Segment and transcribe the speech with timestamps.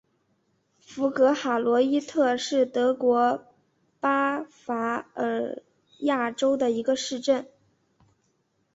[0.79, 3.45] 福格塔罗伊特是德国
[3.99, 5.61] 巴伐利
[5.99, 7.47] 亚州的一个市镇。